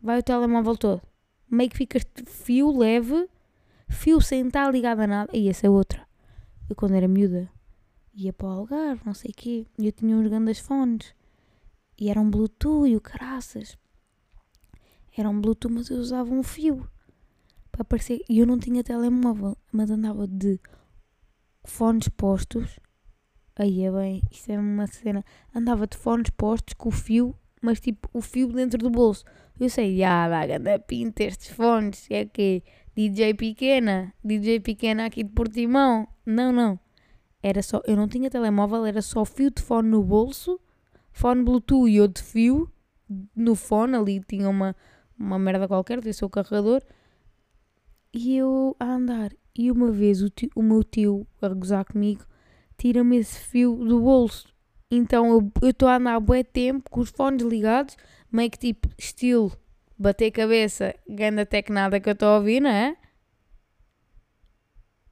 vai 0.00 0.18
o 0.18 0.22
telemóvel 0.22 0.76
todo. 0.76 1.02
Meio 1.50 1.70
que 1.70 1.76
ficas 1.76 2.02
fio 2.26 2.76
leve, 2.76 3.28
fio 3.94 4.20
sem 4.20 4.46
estar 4.46 4.70
ligado 4.70 5.00
a 5.00 5.06
nada. 5.06 5.30
E 5.36 5.48
essa 5.48 5.66
é 5.66 5.70
outra. 5.70 6.06
Eu 6.68 6.76
quando 6.76 6.94
era 6.94 7.08
miúda, 7.08 7.50
ia 8.14 8.32
para 8.32 8.46
o 8.46 8.50
Algarve, 8.50 9.02
não 9.04 9.14
sei 9.14 9.30
o 9.30 9.34
quê, 9.34 9.66
e 9.78 9.86
eu 9.86 9.92
tinha 9.92 10.16
uns 10.16 10.28
grandes 10.28 10.58
fones. 10.58 11.14
E 11.98 12.10
eram 12.10 12.28
Bluetooth 12.28 12.88
e 12.88 12.96
o 12.96 13.00
caraças. 13.00 13.78
Eram 15.16 15.40
Bluetooth, 15.40 15.72
mas 15.72 15.90
eu 15.90 15.98
usava 15.98 16.32
um 16.32 16.42
fio. 16.42 16.88
Para 17.70 17.82
aparecer. 17.82 18.20
E 18.28 18.38
eu 18.38 18.46
não 18.46 18.58
tinha 18.58 18.82
telemóvel, 18.82 19.56
mas 19.72 19.90
andava 19.90 20.26
de 20.26 20.60
fones 21.64 22.08
postos 22.08 22.78
Aí 23.56 23.84
é 23.84 23.90
bem, 23.90 24.20
isto 24.32 24.50
é 24.50 24.58
uma 24.58 24.86
cena. 24.88 25.24
Andava 25.54 25.86
de 25.86 25.96
fones 25.96 26.28
postos 26.30 26.74
com 26.74 26.88
o 26.88 26.92
fio, 26.92 27.36
mas 27.62 27.78
tipo 27.78 28.08
o 28.12 28.20
fio 28.20 28.48
dentro 28.48 28.78
do 28.78 28.90
bolso. 28.90 29.24
Eu 29.60 29.70
sei, 29.70 30.02
ah, 30.02 30.28
dá 30.28 30.44
ganda 30.46 30.78
pinta 30.80 31.22
estes 31.22 31.50
fones, 31.50 32.08
é 32.10 32.24
que 32.24 32.64
DJ 32.96 33.34
pequena, 33.34 34.14
DJ 34.22 34.60
pequena 34.60 35.06
aqui 35.06 35.24
de 35.24 35.30
Portimão. 35.30 36.06
Não, 36.24 36.52
não. 36.52 36.78
Era 37.42 37.62
só, 37.62 37.82
eu 37.86 37.96
não 37.96 38.08
tinha 38.08 38.30
telemóvel, 38.30 38.86
era 38.86 39.02
só 39.02 39.24
fio 39.24 39.50
de 39.50 39.60
fone 39.60 39.88
no 39.88 40.02
bolso, 40.02 40.58
fone 41.12 41.42
Bluetooth 41.42 41.90
e 41.90 42.00
outro 42.00 42.22
fio 42.22 42.70
no 43.34 43.54
fone, 43.54 43.96
ali 43.96 44.20
tinha 44.20 44.48
uma, 44.48 44.74
uma 45.18 45.38
merda 45.38 45.68
qualquer, 45.68 46.00
tinha 46.00 46.12
seu 46.12 46.30
carregador. 46.30 46.82
E 48.12 48.36
eu 48.36 48.76
a 48.78 48.94
andar. 48.94 49.32
E 49.56 49.70
uma 49.70 49.90
vez 49.90 50.22
o, 50.22 50.30
tio, 50.30 50.50
o 50.54 50.62
meu 50.62 50.82
tio 50.82 51.26
a 51.42 51.48
gozar 51.48 51.84
comigo 51.84 52.24
tira-me 52.78 53.16
esse 53.18 53.38
fio 53.38 53.76
do 53.76 54.00
bolso. 54.00 54.46
Então 54.90 55.32
eu 55.62 55.68
estou 55.68 55.88
a 55.88 55.96
andar 55.96 56.20
bué 56.20 56.44
tempo 56.44 56.88
com 56.90 57.00
os 57.00 57.10
fones 57.10 57.44
ligados, 57.44 57.96
meio 58.30 58.50
que 58.50 58.58
tipo 58.58 58.88
estilo 58.96 59.52
bater 60.04 60.30
cabeça, 60.30 60.94
ganda 61.08 61.46
tecnada 61.46 61.98
que 61.98 62.08
eu 62.08 62.12
estou 62.12 62.28
a 62.28 62.36
ouvir, 62.36 62.60
não 62.60 62.70
é? 62.70 62.96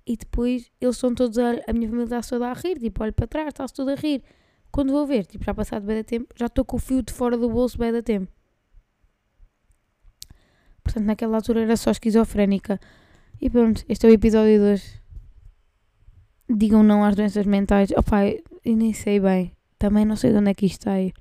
E 0.07 0.17
depois 0.17 0.71
eles 0.81 0.97
estão 0.97 1.15
todos 1.15 1.39
a, 1.39 1.53
a 1.67 1.73
minha 1.73 1.89
família 1.89 2.05
está 2.05 2.21
toda 2.21 2.49
a 2.49 2.53
rir, 2.53 2.79
tipo, 2.79 3.03
olho 3.03 3.13
para 3.13 3.27
trás, 3.27 3.49
está-se 3.49 3.73
tudo 3.73 3.91
a 3.93 3.95
rir. 3.95 4.23
Quando 4.71 4.93
vou 4.93 5.07
ver, 5.07 5.27
tipo, 5.27 5.45
já 5.45 5.55
passado 5.55 5.87
bem 5.87 5.97
da 5.97 6.05
tempo, 6.05 6.35
já 6.37 6.47
estou 6.47 6.65
com 6.65 6.77
o 6.77 6.81
fio 6.81 7.03
de 7.03 7.13
fora 7.13 7.37
do 7.37 7.49
bolso 7.49 7.79
bem 7.79 7.93
da 7.93 8.03
tempo. 8.03 8.31
Portanto, 10.83 11.05
naquela 11.05 11.37
altura 11.37 11.63
era 11.63 11.77
só 11.77 11.91
esquizofrénica. 11.91 12.81
E 13.41 13.49
pronto, 13.49 13.85
este 13.89 14.07
é 14.07 14.11
o 14.11 14.13
episódio 14.13 14.59
de 14.59 14.65
hoje 14.65 15.03
digam 16.49 16.83
não 16.83 17.05
às 17.05 17.15
doenças 17.15 17.47
mentais. 17.47 17.91
Opá, 17.93 18.27
eu 18.27 18.77
nem 18.77 18.93
sei 18.93 19.21
bem. 19.21 19.53
Também 19.79 20.05
não 20.05 20.17
sei 20.17 20.33
de 20.33 20.39
onde 20.39 20.51
é 20.51 20.55
que 20.55 20.67
isto 20.67 20.81
está 20.81 20.93
aí. 20.93 21.13